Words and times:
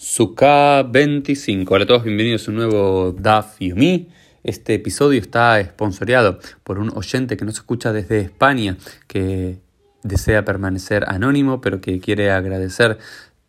Suka 0.00 0.84
25. 0.84 1.74
Hola 1.74 1.82
a 1.82 1.86
todos, 1.88 2.04
bienvenidos 2.04 2.46
a 2.46 2.52
un 2.52 2.56
nuevo 2.58 3.10
DAF 3.18 3.58
Yomi. 3.58 4.08
Este 4.44 4.74
episodio 4.74 5.20
está 5.20 5.58
esponsoreado 5.58 6.38
por 6.62 6.78
un 6.78 6.96
oyente 6.96 7.36
que 7.36 7.44
nos 7.44 7.54
escucha 7.54 7.92
desde 7.92 8.20
España, 8.20 8.76
que 9.08 9.58
desea 10.04 10.44
permanecer 10.44 11.04
anónimo, 11.08 11.60
pero 11.60 11.80
que 11.80 11.98
quiere 11.98 12.30
agradecer 12.30 12.98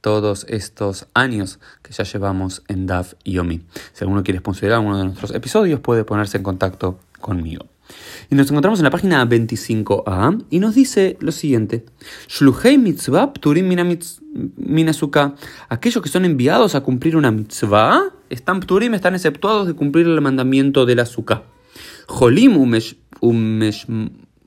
todos 0.01 0.47
estos 0.49 1.05
años 1.13 1.59
que 1.83 1.93
ya 1.93 2.03
llevamos 2.03 2.63
en 2.67 2.87
DAF 2.87 3.13
Yomi. 3.23 3.61
Si 3.93 4.03
alguno 4.03 4.23
quiere 4.23 4.39
sponsorear 4.39 4.79
uno 4.79 4.97
de 4.97 5.05
nuestros 5.05 5.35
episodios, 5.35 5.81
puede 5.81 6.03
ponerse 6.03 6.37
en 6.37 6.43
contacto 6.43 6.99
conmigo. 7.19 7.67
Y 8.29 8.35
nos 8.35 8.49
encontramos 8.49 8.79
en 8.79 8.85
la 8.85 8.91
página 8.91 9.25
25a 9.27 10.45
y 10.49 10.59
nos 10.59 10.75
dice 10.75 11.17
lo 11.19 11.31
siguiente: 11.31 11.85
Shluhei 12.27 12.77
mitzvah 12.77 13.33
pturim 13.33 13.67
minasuka. 14.57 15.35
Aquellos 15.69 16.03
que 16.03 16.09
son 16.09 16.25
enviados 16.25 16.75
a 16.75 16.81
cumplir 16.81 17.15
una 17.15 17.31
mitzvah 17.31 18.13
están 18.29 18.59
pturim, 18.59 18.93
están 18.93 19.15
exceptuados 19.15 19.67
de 19.67 19.73
cumplir 19.73 20.07
el 20.07 20.21
mandamiento 20.21 20.85
del 20.85 20.99
azúcar. 20.99 21.43
Jolim 22.07 22.57
umesh, 22.57 22.95
umesh 23.21 23.85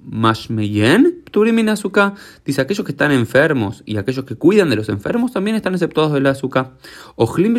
mashmeyen 0.04 1.21
Dice, 2.44 2.60
aquellos 2.60 2.84
que 2.84 2.92
están 2.92 3.12
enfermos 3.12 3.82
y 3.86 3.96
aquellos 3.96 4.24
que 4.24 4.36
cuidan 4.36 4.70
de 4.70 4.76
los 4.76 4.88
enfermos 4.88 5.32
también 5.32 5.56
están 5.56 5.74
exceptuados 5.74 6.12
del 6.12 6.26
azúcar. 6.26 6.72
Ojlim 7.16 7.56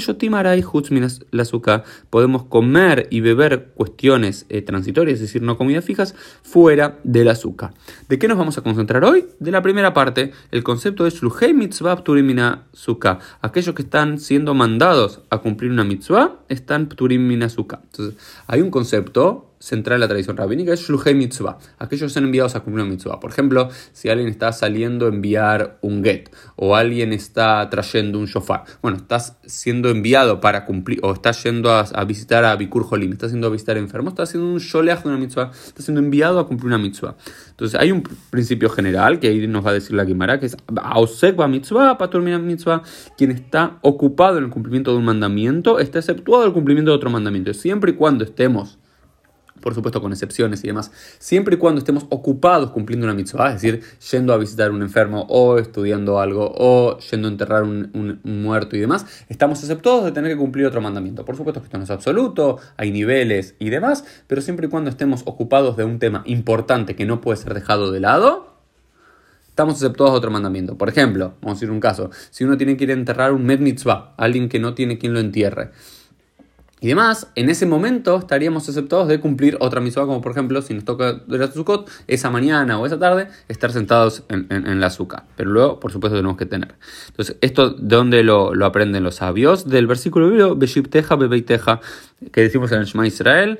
la 1.31 1.41
azúcar. 1.41 1.83
Podemos 2.09 2.43
comer 2.43 3.07
y 3.09 3.21
beber 3.21 3.71
cuestiones 3.75 4.45
eh, 4.49 4.61
transitorias, 4.61 5.15
es 5.15 5.21
decir, 5.21 5.41
no 5.41 5.57
comidas 5.57 5.85
fijas, 5.85 6.15
fuera 6.43 6.99
del 7.03 7.29
azúcar. 7.29 7.73
¿De 8.07 8.19
qué 8.19 8.27
nos 8.27 8.37
vamos 8.37 8.57
a 8.57 8.61
concentrar 8.61 9.03
hoy? 9.03 9.25
De 9.39 9.51
la 9.51 9.61
primera 9.61 9.93
parte, 9.93 10.31
el 10.51 10.63
concepto 10.63 11.05
es 11.05 11.15
Shluhei 11.15 11.53
mitzvah 11.53 11.97
pturim 11.97 12.37
azúcar. 12.39 13.19
Aquellos 13.41 13.75
que 13.75 13.81
están 13.83 14.19
siendo 14.19 14.53
mandados 14.53 15.21
a 15.29 15.39
cumplir 15.39 15.71
una 15.71 15.83
mitzvah 15.83 16.39
están 16.49 16.87
pturim 16.87 17.41
azúcar. 17.41 17.81
Entonces, 17.83 18.15
hay 18.47 18.61
un 18.61 18.71
concepto 18.71 19.49
central 19.63 19.95
de 19.95 19.99
la 19.99 20.07
tradición 20.09 20.35
rabínica 20.35 20.73
es 20.73 20.81
Shluhei 20.81 21.15
Mitzvah, 21.15 21.57
aquellos 21.79 22.11
que 22.11 22.13
son 22.13 22.25
enviados 22.25 22.53
a 22.55 22.59
cumplir 22.59 22.83
una 22.83 22.91
mitzvah. 22.91 23.21
Por 23.21 23.31
ejemplo, 23.31 23.62
si 23.91 24.09
alguien 24.09 24.29
está 24.29 24.51
saliendo 24.51 25.05
a 25.05 25.09
enviar 25.09 25.77
un 25.81 26.03
get 26.03 26.29
o 26.55 26.75
alguien 26.75 27.13
está 27.13 27.69
trayendo 27.69 28.19
un 28.19 28.25
shofar, 28.25 28.63
bueno, 28.81 28.97
estás 28.97 29.37
siendo 29.45 29.89
enviado 29.89 30.39
para 30.39 30.65
cumplir, 30.65 30.99
o 31.03 31.13
estás 31.13 31.43
yendo 31.43 31.71
a, 31.71 32.03
visitar 32.05 32.45
a 32.45 32.55
Bikur 32.55 32.85
Holim, 32.89 33.11
estás 33.11 33.31
siendo 33.31 33.47
a 33.47 33.49
visitar 33.49 33.77
enfermos, 33.77 34.13
estás 34.13 34.29
haciendo 34.29 34.49
un 34.49 34.59
sholeach 34.59 35.03
de 35.03 35.09
una 35.09 35.17
mitzvah, 35.17 35.51
estás 35.65 35.85
siendo 35.85 36.01
enviado 36.01 36.39
a 36.39 36.47
cumplir 36.47 36.67
una 36.67 36.77
mitzvah. 36.77 37.15
Entonces, 37.49 37.79
hay 37.79 37.91
un 37.91 38.03
principio 38.29 38.69
general 38.69 39.19
que 39.19 39.27
ahí 39.27 39.47
nos 39.47 39.65
va 39.65 39.71
a 39.71 39.73
decir 39.73 39.95
la 39.95 40.05
Gemara, 40.05 40.39
que 40.39 40.47
es 40.47 40.57
Ausek 40.75 41.37
mitzvah, 41.47 41.97
para 41.97 42.09
terminar 42.09 42.41
mitzvah, 42.41 42.83
quien 43.17 43.31
está 43.31 43.77
ocupado 43.81 44.37
en 44.37 44.45
el 44.45 44.49
cumplimiento 44.49 44.91
de 44.91 44.97
un 44.97 45.05
mandamiento 45.05 45.79
está 45.79 45.99
exceptuado 45.99 46.43
del 46.43 46.53
cumplimiento 46.53 46.91
de 46.91 46.97
otro 46.97 47.09
mandamiento. 47.09 47.53
Siempre 47.53 47.91
y 47.91 47.95
cuando 47.95 48.23
estemos 48.23 48.79
por 49.63 49.73
supuesto 49.73 50.01
con 50.01 50.11
excepciones 50.11 50.63
y 50.63 50.67
demás, 50.67 50.91
siempre 51.19 51.55
y 51.55 51.57
cuando 51.57 51.79
estemos 51.79 52.05
ocupados 52.09 52.71
cumpliendo 52.71 53.05
una 53.05 53.13
mitzvah, 53.13 53.53
es 53.53 53.61
decir, 53.61 53.81
yendo 54.11 54.33
a 54.33 54.37
visitar 54.37 54.71
un 54.71 54.81
enfermo 54.81 55.25
o 55.29 55.57
estudiando 55.57 56.19
algo 56.19 56.53
o 56.55 56.99
yendo 56.99 57.29
a 57.29 57.31
enterrar 57.31 57.63
un, 57.63 58.19
muerto 58.23 58.75
y 58.75 58.79
demás, 58.79 59.05
estamos 59.29 59.59
exceptuados 59.61 60.03
de 60.03 60.11
tener 60.11 60.31
que 60.31 60.37
cumplir 60.37 60.65
otro 60.65 60.81
mandamiento. 60.81 61.23
Por 61.23 61.37
supuesto 61.37 61.61
que 61.61 61.67
esto 61.67 61.77
no 61.77 61.85
es 61.85 61.89
absoluto, 61.89 62.59
hay 62.75 62.91
niveles 62.91 63.55
y 63.57 63.69
demás, 63.69 64.03
pero 64.27 64.41
siempre 64.41 64.67
y 64.67 64.69
cuando 64.69 64.89
estemos 64.89 65.21
ocupados 65.25 65.77
de 65.77 65.85
un 65.85 65.97
tema 65.97 66.23
importante 66.25 66.95
que 66.95 67.05
no 67.05 67.21
puede 67.21 67.37
ser 67.37 67.53
dejado 67.53 67.91
de 67.91 68.01
lado, 68.01 68.53
estamos 69.47 69.75
exceptuados 69.75 70.15
de 70.15 70.17
otro 70.17 70.31
mandamiento. 70.31 70.77
Por 70.77 70.89
ejemplo, 70.89 71.35
vamos 71.41 71.57
a 71.57 71.59
decir 71.59 71.71
un 71.71 71.79
caso, 71.79 72.11
si 72.31 72.43
uno 72.43 72.57
tiene 72.57 72.75
que 72.75 72.83
ir 72.83 72.89
a 72.89 72.93
enterrar 72.93 73.31
un 73.31 73.45
med 73.45 73.59
mitzvah, 73.59 74.13
alguien 74.17 74.49
que 74.49 74.59
no 74.59 74.73
tiene 74.73 74.97
quien 74.97 75.13
lo 75.13 75.21
entierre, 75.21 75.71
y 76.83 76.87
demás, 76.87 77.31
en 77.35 77.49
ese 77.49 77.65
momento 77.65 78.17
estaríamos 78.17 78.67
aceptados 78.67 79.07
de 79.07 79.21
cumplir 79.21 79.55
otra 79.61 79.79
mitzvah, 79.79 80.05
como 80.05 80.19
por 80.19 80.33
ejemplo, 80.33 80.61
si 80.61 80.73
nos 80.73 80.83
toca 80.83 81.21
la 81.27 81.49
Sukkot, 81.49 81.89
esa 82.07 82.29
mañana 82.29 82.77
o 82.77 82.85
esa 82.85 82.99
tarde, 82.99 83.29
estar 83.47 83.71
sentados 83.71 84.25
en, 84.27 84.81
la 84.81 84.87
azúcar. 84.87 85.23
Pero 85.37 85.51
luego, 85.51 85.79
por 85.79 85.93
supuesto, 85.93 86.17
tenemos 86.17 86.35
que 86.35 86.45
tener. 86.45 86.75
Entonces, 87.07 87.37
¿esto 87.39 87.69
de 87.69 87.95
dónde 87.95 88.21
lo, 88.25 88.51
aprenden 88.65 89.01
los 89.01 89.15
sabios? 89.15 89.69
Del 89.69 89.87
versículo 89.87 90.27
bíblico, 90.27 90.57
Beship 90.57 90.89
Teja, 90.89 91.17
Teja, 91.45 91.79
que 92.33 92.41
decimos 92.41 92.69
en 92.73 92.79
el 92.79 92.85
Shema 92.85 93.07
Israel, 93.07 93.59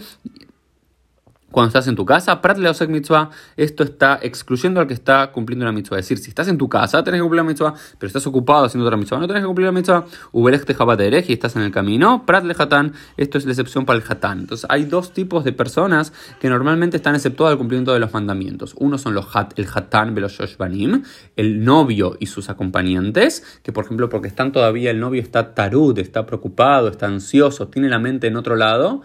cuando 1.53 1.67
estás 1.67 1.87
en 1.87 1.95
tu 1.95 2.03
casa, 2.03 2.41
Prat 2.41 2.57
Leosek 2.57 2.89
Mitzvah, 2.89 3.29
esto 3.55 3.83
está 3.83 4.19
excluyendo 4.21 4.81
al 4.81 4.87
que 4.87 4.95
está 4.95 5.31
cumpliendo 5.31 5.65
la 5.65 5.71
mitzvah. 5.71 5.99
Es 5.99 6.05
decir, 6.05 6.17
si 6.17 6.29
estás 6.29 6.47
en 6.47 6.57
tu 6.57 6.67
casa, 6.67 7.03
tenés 7.03 7.19
que 7.19 7.21
cumplir 7.21 7.43
la 7.43 7.47
mitzvah, 7.47 7.75
pero 7.99 8.07
estás 8.07 8.25
ocupado 8.25 8.65
haciendo 8.65 8.85
otra 8.85 8.97
mitzvah, 8.97 9.19
no 9.19 9.27
tenés 9.27 9.43
que 9.43 9.47
cumplir 9.47 9.67
la 9.67 9.71
mitzvah. 9.71 10.05
Ubelech 10.31 10.65
Tejabaterech 10.65 11.29
y 11.29 11.33
estás 11.33 11.55
en 11.55 11.61
el 11.61 11.71
camino. 11.71 12.25
Prat 12.25 12.43
Lejatán, 12.43 12.93
esto 13.17 13.37
es 13.37 13.45
la 13.45 13.51
excepción 13.51 13.85
para 13.85 13.99
el 13.99 14.05
Hatán. 14.09 14.39
Entonces, 14.39 14.65
hay 14.67 14.85
dos 14.85 15.13
tipos 15.13 15.43
de 15.43 15.53
personas 15.53 16.11
que 16.41 16.49
normalmente 16.49 16.97
están 16.97 17.13
exceptuadas 17.13 17.51
del 17.51 17.59
cumplimiento 17.59 17.93
de 17.93 17.99
los 17.99 18.11
mandamientos. 18.11 18.73
Uno 18.79 18.97
son 18.97 19.13
los 19.13 19.27
hat, 19.35 19.53
el 19.57 19.67
Hatán 19.71 20.15
Banim, 20.57 21.03
el 21.35 21.63
novio 21.63 22.17
y 22.19 22.25
sus 22.25 22.49
acompañantes, 22.49 23.59
que 23.61 23.71
por 23.71 23.85
ejemplo, 23.85 24.09
porque 24.09 24.27
están 24.27 24.51
todavía, 24.51 24.89
el 24.89 24.99
novio 24.99 25.21
está 25.21 25.53
tarud, 25.53 25.99
está 25.99 26.25
preocupado, 26.25 26.87
está 26.87 27.05
ansioso, 27.05 27.67
tiene 27.67 27.89
la 27.89 27.99
mente 27.99 28.25
en 28.25 28.37
otro 28.37 28.55
lado 28.55 29.03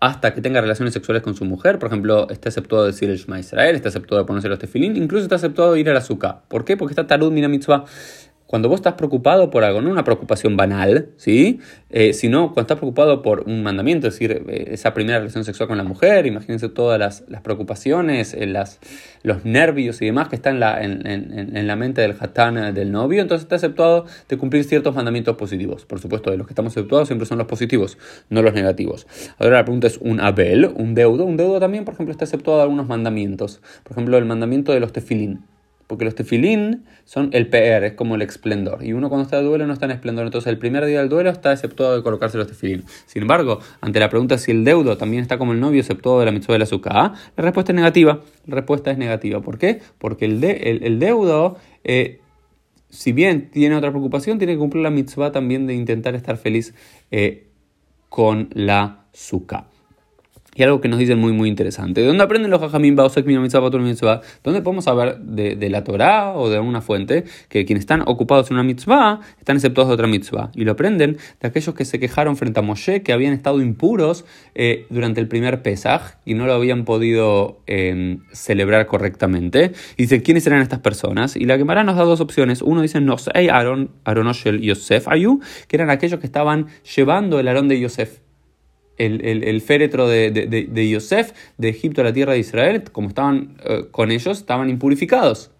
hasta 0.00 0.32
que 0.32 0.40
tenga 0.40 0.60
relaciones 0.60 0.94
sexuales 0.94 1.22
con 1.22 1.34
su 1.34 1.44
mujer. 1.44 1.78
Por 1.78 1.88
ejemplo, 1.88 2.28
está 2.30 2.48
aceptado 2.48 2.86
decir 2.86 3.10
el 3.10 3.18
Shema 3.18 3.40
Israel, 3.40 3.76
está 3.76 3.88
aceptado 3.88 4.24
ponerse 4.26 4.48
los 4.48 4.58
tefilín, 4.58 4.96
incluso 4.96 5.24
está 5.24 5.36
aceptado 5.36 5.76
ir 5.76 5.88
a 5.90 5.92
la 5.92 5.98
azúcar. 5.98 6.42
¿Por 6.48 6.64
qué? 6.64 6.76
Porque 6.76 6.92
está 6.92 7.06
Tarud 7.06 7.32
Mina 7.32 7.48
Mitzvah 7.48 7.84
cuando 8.48 8.70
vos 8.70 8.76
estás 8.76 8.94
preocupado 8.94 9.50
por 9.50 9.62
algo, 9.62 9.82
no 9.82 9.90
una 9.90 10.04
preocupación 10.04 10.56
banal, 10.56 11.10
¿sí? 11.18 11.60
Eh, 11.90 12.14
sino 12.14 12.46
cuando 12.46 12.62
estás 12.62 12.78
preocupado 12.78 13.20
por 13.20 13.42
un 13.46 13.62
mandamiento, 13.62 14.08
es 14.08 14.14
decir, 14.14 14.42
eh, 14.48 14.70
esa 14.72 14.94
primera 14.94 15.18
relación 15.18 15.44
sexual 15.44 15.68
con 15.68 15.76
la 15.76 15.84
mujer, 15.84 16.24
imagínense 16.24 16.70
todas 16.70 16.98
las, 16.98 17.42
preocupaciones, 17.42 18.32
eh, 18.32 18.46
las, 18.46 18.80
los 19.22 19.44
nervios 19.44 20.00
y 20.00 20.06
demás 20.06 20.28
que 20.28 20.36
están 20.36 20.54
en 20.54 20.60
la, 20.60 20.82
en, 20.82 21.66
la 21.66 21.76
mente 21.76 22.00
del 22.00 22.16
hatán 22.18 22.74
del 22.74 22.90
novio, 22.90 23.20
entonces 23.20 23.44
está 23.44 23.56
aceptado 23.56 24.06
de 24.26 24.38
cumplir 24.38 24.64
ciertos 24.64 24.94
mandamientos 24.94 25.36
positivos. 25.36 25.84
Por 25.84 26.00
supuesto, 26.00 26.30
de 26.30 26.38
los 26.38 26.46
que 26.46 26.52
estamos 26.52 26.72
aceptados 26.72 27.06
siempre 27.06 27.26
son 27.26 27.36
los 27.36 27.46
positivos, 27.46 27.98
no 28.30 28.40
los 28.40 28.54
negativos. 28.54 29.06
Ahora 29.38 29.58
la 29.58 29.64
pregunta 29.64 29.88
es 29.88 29.98
un 29.98 30.20
abel, 30.20 30.64
un 30.74 30.94
deudo. 30.94 31.26
Un 31.26 31.36
deudo 31.36 31.60
también, 31.60 31.84
por 31.84 31.92
ejemplo, 31.92 32.12
está 32.12 32.24
aceptado 32.24 32.56
de 32.56 32.62
algunos 32.62 32.88
mandamientos. 32.88 33.60
Por 33.82 33.92
ejemplo, 33.92 34.16
el 34.16 34.24
mandamiento 34.24 34.72
de 34.72 34.80
los 34.80 34.94
tefilín 34.94 35.44
porque 35.88 36.04
los 36.04 36.14
tefilín 36.14 36.84
son 37.04 37.30
el 37.32 37.48
PR, 37.48 37.86
es 37.86 37.92
como 37.94 38.14
el 38.14 38.22
esplendor. 38.22 38.84
Y 38.84 38.92
uno 38.92 39.08
cuando 39.08 39.24
está 39.24 39.38
de 39.38 39.44
duelo 39.44 39.66
no 39.66 39.72
está 39.72 39.86
en 39.86 39.92
esplendor. 39.92 40.26
Entonces 40.26 40.48
el 40.48 40.58
primer 40.58 40.84
día 40.84 41.00
del 41.00 41.08
duelo 41.08 41.30
está 41.30 41.50
exceptuado 41.50 41.96
de 41.96 42.02
colocarse 42.02 42.36
los 42.36 42.46
tefilín. 42.46 42.84
Sin 43.06 43.22
embargo, 43.22 43.58
ante 43.80 43.98
la 43.98 44.10
pregunta 44.10 44.36
si 44.36 44.50
el 44.50 44.64
deudo 44.64 44.98
también 44.98 45.22
está 45.22 45.38
como 45.38 45.52
el 45.54 45.60
novio 45.60 45.80
exceptuado 45.80 46.20
de 46.20 46.26
la 46.26 46.30
mitzvah 46.30 46.52
de 46.52 46.58
la 46.58 46.64
azúcar, 46.64 47.12
la 47.36 47.42
respuesta 47.42 47.72
es 47.72 47.76
negativa. 47.76 48.20
La 48.46 48.56
respuesta 48.56 48.90
es 48.90 48.98
negativa. 48.98 49.40
¿Por 49.40 49.56
qué? 49.56 49.80
Porque 49.96 50.26
el, 50.26 50.44
el, 50.44 50.98
deudo, 50.98 51.56
eh, 51.84 52.20
si 52.90 53.12
bien 53.12 53.50
tiene 53.50 53.74
otra 53.74 53.90
preocupación, 53.90 54.36
tiene 54.36 54.52
que 54.52 54.58
cumplir 54.58 54.82
la 54.82 54.90
mitzvah 54.90 55.32
también 55.32 55.66
de 55.66 55.72
intentar 55.72 56.14
estar 56.14 56.36
feliz 56.36 56.74
eh, 57.10 57.46
con 58.10 58.50
la 58.52 59.06
azúcar. 59.14 59.77
Y 60.58 60.64
algo 60.64 60.80
que 60.80 60.88
nos 60.88 60.98
dicen 60.98 61.20
muy, 61.20 61.32
muy 61.32 61.48
interesante. 61.48 62.00
¿De 62.00 62.08
dónde 62.08 62.24
aprenden 62.24 62.50
los 62.50 62.60
Jajamim 62.60 62.96
mitzvah, 62.96 64.20
¿Dónde 64.42 64.60
podemos 64.60 64.84
saber 64.84 65.18
de, 65.20 65.70
la 65.70 65.84
Torah 65.84 66.32
o 66.32 66.50
de 66.50 66.56
alguna 66.56 66.80
fuente 66.80 67.22
que 67.48 67.64
quienes 67.64 67.82
están 67.82 68.02
ocupados 68.06 68.50
en 68.50 68.54
una 68.54 68.64
mitzvah 68.64 69.20
están 69.38 69.54
exceptuados 69.54 69.90
de 69.90 69.94
otra 69.94 70.08
mitzvah? 70.08 70.50
Y 70.56 70.64
lo 70.64 70.72
aprenden 70.72 71.16
de 71.40 71.46
aquellos 71.46 71.76
que 71.76 71.84
se 71.84 72.00
quejaron 72.00 72.36
frente 72.36 72.58
a 72.58 72.64
Moshe 72.64 73.04
que 73.04 73.12
habían 73.12 73.34
estado 73.34 73.62
impuros 73.62 74.24
eh, 74.56 74.86
durante 74.90 75.20
el 75.20 75.28
primer 75.28 75.62
Pesaj 75.62 76.16
y 76.24 76.34
no 76.34 76.44
lo 76.46 76.54
habían 76.54 76.84
podido 76.84 77.60
em, 77.68 78.24
celebrar 78.32 78.86
correctamente. 78.86 79.70
Y 79.96 80.02
dice, 80.02 80.24
¿quiénes 80.24 80.44
eran 80.48 80.60
estas 80.60 80.80
personas? 80.80 81.36
Y 81.36 81.44
la 81.44 81.56
Gemara 81.56 81.84
nos 81.84 81.94
da 81.94 82.02
dos 82.02 82.20
opciones. 82.20 82.62
Uno 82.62 82.82
dice, 82.82 83.00
no 83.00 83.16
sé, 83.16 83.30
Aaron, 83.48 83.92
Aaron 84.04 84.32
Yosef 84.32 85.06
Ayu, 85.06 85.38
que 85.68 85.76
eran 85.76 85.88
aquellos 85.88 86.18
que 86.18 86.26
estaban 86.26 86.66
llevando 86.96 87.38
el 87.38 87.46
Aarón 87.46 87.68
de 87.68 87.78
Yosef 87.78 88.18
el, 88.98 89.60
féretro 89.60 90.08
de, 90.08 90.30
de, 90.30 90.88
Yosef 90.88 91.32
de 91.56 91.68
Egipto 91.68 92.00
a 92.00 92.04
la 92.04 92.12
tierra 92.12 92.32
de 92.32 92.40
Israel, 92.40 92.84
como 92.92 93.08
estaban 93.08 93.56
eh, 93.64 93.86
con 93.90 94.10
ellos, 94.10 94.38
estaban 94.38 94.68
impurificados 94.70 95.50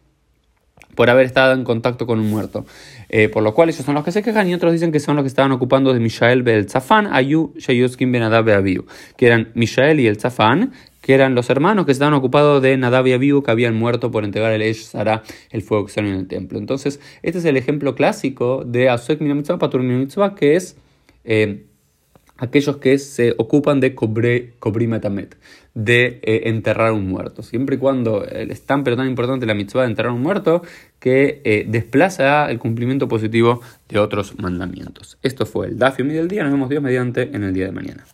por 0.99 1.11
haber 1.11 1.27
estado 1.27 1.55
en 1.55 1.63
contacto 1.63 2.09
con 2.09 2.19
un 2.19 2.29
muerto. 2.29 2.67
Eh, 3.09 3.29
por 3.29 3.45
lo 3.45 3.55
cual 3.55 3.69
ellos 3.69 3.85
son 3.85 3.95
los 3.95 4.03
que 4.03 4.11
se 4.11 4.21
quejan 4.21 4.49
y 4.49 4.55
otros 4.55 4.73
dicen 4.73 4.91
que 4.91 4.99
son 4.99 5.15
los 5.15 5.23
que 5.23 5.29
estaban 5.29 5.53
ocupando 5.53 5.95
de 5.95 6.01
Mishael 6.01 6.47
el 6.49 6.69
Zafán, 6.69 7.07
Ayu, 7.13 7.55
Sheyoskin 7.57 8.11
Ben 8.11 8.25
Abiu, 8.25 8.85
que 9.17 9.27
eran 9.29 9.53
Mishael 9.55 10.01
y 10.01 10.09
el 10.09 10.19
Zafán, 10.19 10.73
que 11.01 11.15
eran 11.15 11.37
los 11.37 11.51
hermanos 11.51 11.87
que 11.87 11.93
estaban 11.93 12.15
ocupados 12.15 12.61
de 12.63 12.77
Nadab 12.77 13.07
y 13.07 13.13
Abiu, 13.13 13.45
que 13.45 13.51
habían 13.53 13.77
muerto 13.77 14.11
por 14.11 14.25
entregar 14.25 14.51
el 14.51 14.61
Esh 14.61 14.87
Sara, 14.87 15.23
el 15.51 15.63
fuego 15.63 15.87
que 15.87 15.93
salió 15.93 16.11
en 16.11 16.19
el 16.19 16.27
templo. 16.27 16.59
Entonces, 16.59 16.99
este 17.23 17.39
es 17.39 17.45
el 17.45 17.57
ejemplo 17.57 17.95
clásico 17.95 18.65
de 18.67 18.89
Asuk 18.89 19.21
Mitzvah, 19.21 19.59
Patur 19.59 19.85
Mitzvah, 19.85 20.35
que 20.35 20.57
es... 20.57 20.77
Eh, 21.25 21.68
aquellos 22.39 22.79
que 22.79 22.99
se 22.99 23.35
ocupan 23.37 23.81
de 23.81 23.95
cobre, 23.95 24.55
metamet, 24.87 25.37
de 25.75 26.21
eh, 26.23 26.43
enterrar 26.45 26.93
un 26.93 27.07
muerto. 27.07 27.43
Siempre 27.43 27.77
y 27.77 27.79
cuando 27.79 28.25
es 28.25 28.63
tan 28.63 28.85
pero 28.85 28.97
tan 28.97 29.09
importante 29.09 29.45
la 29.45 29.55
mitzvah 29.55 29.83
de 29.83 29.89
enterrar 29.89 30.13
un 30.13 30.23
muerto 30.23 30.63
que 30.99 31.43
eh, 31.45 31.67
desplaza 31.69 32.51
el 32.51 32.59
cumplimiento 32.59 33.09
positivo 33.09 33.61
de 33.89 33.99
otros 33.99 34.39
mandamientos. 34.39 35.19
Esto 35.23 35.45
fue 35.45 35.67
el 35.67 35.79
Dafio 35.79 36.05
del 36.05 36.29
día. 36.29 36.43
Nos 36.45 36.53
vemos 36.53 36.69
Dios 36.69 36.83
mediante 36.83 37.23
en 37.23 37.45
el 37.45 37.53
día 37.53 37.67
de 37.67 37.73
mañana. 37.73 38.05